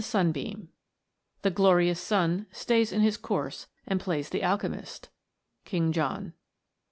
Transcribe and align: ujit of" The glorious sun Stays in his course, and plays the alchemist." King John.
ujit 0.01 0.55
of" 0.63 0.67
The 1.43 1.51
glorious 1.51 2.01
sun 2.01 2.47
Stays 2.51 2.91
in 2.91 3.01
his 3.01 3.17
course, 3.17 3.67
and 3.85 3.99
plays 3.99 4.29
the 4.29 4.41
alchemist." 4.41 5.09
King 5.63 5.91
John. 5.91 6.33